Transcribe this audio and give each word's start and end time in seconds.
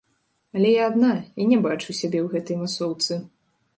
Але 0.55 0.69
я 0.75 0.87
адна, 0.93 1.11
і 1.43 1.47
не 1.51 1.59
бачу 1.67 1.97
сябе 2.01 2.19
ў 2.23 2.25
гэтай 2.33 2.57
масоўцы. 2.63 3.13